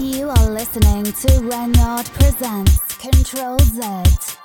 You 0.00 0.28
are 0.28 0.50
listening 0.50 1.04
to 1.04 1.28
Renyard 1.42 2.06
Presents 2.12 2.94
Control 2.98 3.58
Z. 3.58 4.37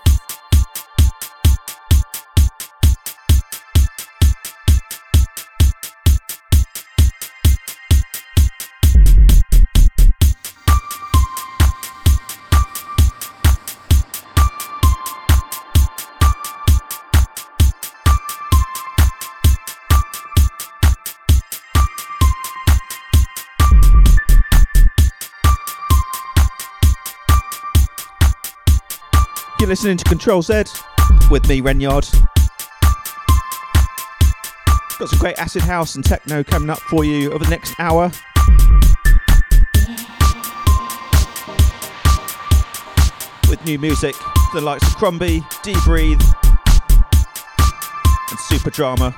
listening 29.74 29.98
to 29.98 30.06
Control 30.06 30.40
Z 30.40 30.66
with 31.32 31.50
me, 31.50 31.60
Renyard. 31.60 32.08
Got 35.00 35.10
some 35.10 35.18
great 35.18 35.40
acid 35.40 35.64
house 35.64 35.96
and 35.96 36.06
techno 36.06 36.44
coming 36.44 36.70
up 36.70 36.78
for 36.82 37.04
you 37.04 37.32
over 37.32 37.44
the 37.44 37.50
next 37.50 37.74
hour. 37.80 38.12
With 43.50 43.66
new 43.66 43.80
music 43.80 44.14
the 44.54 44.62
likes 44.62 44.88
of 44.88 44.96
Cromby, 44.98 45.44
Breathe, 45.86 46.22
and 48.30 48.40
Super 48.42 48.70
Drama. 48.70 49.16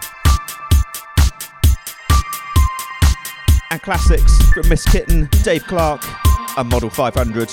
And 3.72 3.82
classics 3.82 4.42
from 4.54 4.70
Miss 4.70 4.86
Kittin, 4.86 5.28
Dave 5.44 5.68
Clarke, 5.68 6.06
and 6.58 6.70
Model 6.70 6.90
500. 6.90 7.52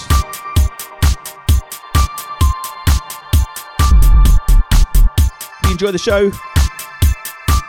Enjoy 5.82 5.90
the 5.90 5.98
show, 5.98 6.30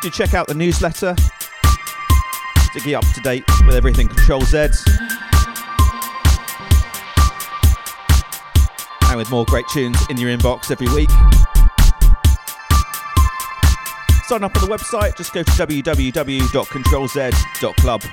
do 0.03 0.09
check 0.11 0.35
out 0.35 0.45
the 0.45 0.53
newsletter 0.53 1.15
to 1.15 2.79
get 2.81 2.93
up 2.93 3.03
to 3.15 3.21
date 3.21 3.43
with 3.65 3.73
everything 3.73 4.07
Control 4.07 4.41
Z. 4.41 4.67
And 9.07 9.17
with 9.17 9.31
more 9.31 9.45
great 9.45 9.67
tunes 9.69 9.97
in 10.11 10.17
your 10.17 10.29
inbox 10.29 10.69
every 10.69 10.89
week. 10.89 11.09
Sign 14.27 14.43
up 14.43 14.55
on 14.57 14.61
the 14.61 14.69
website, 14.69 15.17
just 15.17 15.33
go 15.33 15.41
to 15.41 15.51
www.controlz.club. 15.51 18.03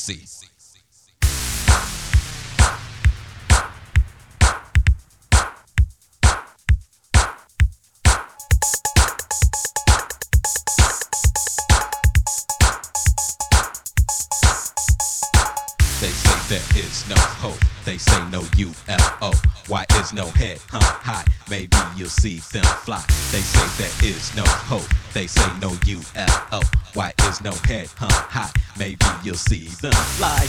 They 0.00 0.14
say 0.16 0.48
there 16.48 16.82
is 16.82 17.08
no 17.10 17.14
hope. 17.16 17.58
They 17.84 17.98
say 17.98 18.18
no 18.30 18.40
UFO. 18.40 19.49
Why 19.70 19.86
is 20.00 20.12
no 20.12 20.26
head, 20.26 20.58
huh? 20.68 20.80
High, 20.80 21.24
maybe 21.48 21.76
you'll 21.94 22.08
see 22.08 22.38
them 22.50 22.64
fly. 22.64 23.04
They 23.30 23.38
say 23.38 23.64
there 23.78 24.10
is 24.10 24.34
no 24.34 24.42
hope. 24.42 24.82
They 25.14 25.28
say 25.28 25.46
no 25.60 25.70
UFO. 25.70 26.64
Why 26.96 27.12
is 27.28 27.40
no 27.40 27.52
head, 27.52 27.88
huh? 27.96 28.08
High, 28.10 28.50
maybe 28.76 29.06
you'll 29.22 29.36
see 29.36 29.68
them 29.80 29.92
fly. 29.92 30.48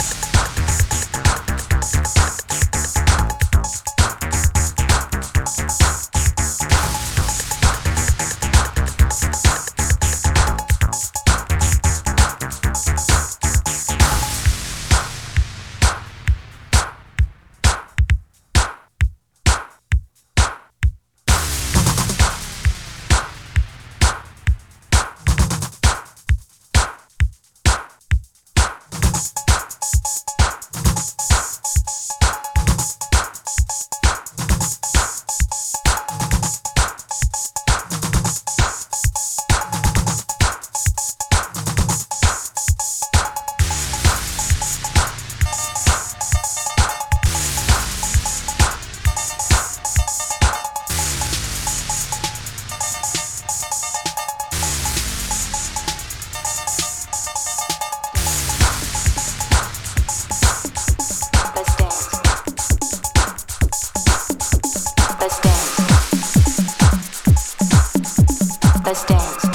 us 68.91 69.05
dance. 69.05 69.50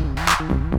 Thank 0.00 0.40
you. 0.40 0.69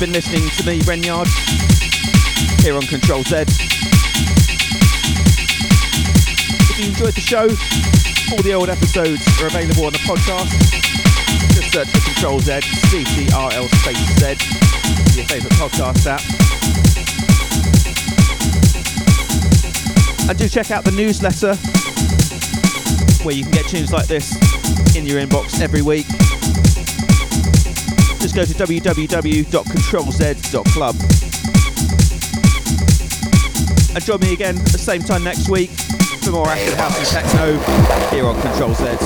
You've 0.00 0.08
been 0.08 0.14
listening 0.14 0.48
to 0.56 0.64
me, 0.64 0.80
Renyard, 0.80 1.28
here 2.62 2.74
on 2.74 2.82
Control 2.82 3.22
Z. 3.24 3.44
If 6.70 6.78
you 6.78 6.86
enjoyed 6.86 7.12
the 7.12 7.20
show, 7.20 7.48
all 8.32 8.42
the 8.42 8.54
old 8.54 8.70
episodes 8.70 9.26
are 9.42 9.48
available 9.48 9.84
on 9.84 9.92
the 9.92 9.98
podcast. 9.98 10.48
Just 11.54 11.72
search 11.72 11.88
for 11.90 12.00
Control 12.00 12.40
Z, 12.40 12.60
CTRL 12.88 13.68
space 13.80 13.98
Z, 14.16 14.26
your 15.18 15.26
favourite 15.26 15.56
podcast 15.58 16.06
app. 16.06 16.22
And 20.30 20.38
do 20.38 20.48
check 20.48 20.70
out 20.70 20.84
the 20.84 20.92
newsletter, 20.92 21.56
where 23.22 23.34
you 23.34 23.42
can 23.42 23.52
get 23.52 23.66
tunes 23.66 23.92
like 23.92 24.06
this 24.06 24.34
in 24.96 25.04
your 25.04 25.20
inbox 25.20 25.60
every 25.60 25.82
week 25.82 26.06
just 28.20 28.34
go 28.34 28.44
to 28.44 28.52
www.controlz.club. 28.52 30.94
And 33.94 34.04
join 34.04 34.20
me 34.20 34.34
again 34.34 34.58
at 34.58 34.66
the 34.66 34.78
same 34.78 35.02
time 35.02 35.24
next 35.24 35.48
week 35.48 35.70
for 35.70 36.32
more 36.32 36.48
acid 36.48 36.74
house 36.74 36.98
and 36.98 37.08
techno 37.08 37.58
here 38.10 38.26
on 38.26 38.38
Control 38.40 38.74
Z. 38.74 38.98